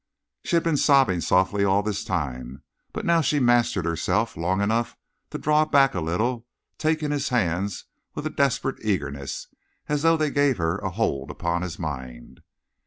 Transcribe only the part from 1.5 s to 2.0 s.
all